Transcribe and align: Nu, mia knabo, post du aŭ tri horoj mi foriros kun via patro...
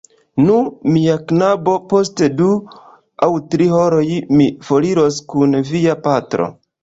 Nu, 0.43 0.53
mia 0.93 1.17
knabo, 1.31 1.73
post 1.91 2.23
du 2.39 2.47
aŭ 3.27 3.31
tri 3.55 3.67
horoj 3.75 4.05
mi 4.39 4.49
foriros 4.71 5.23
kun 5.35 5.55
via 5.71 5.97
patro... 6.09 6.49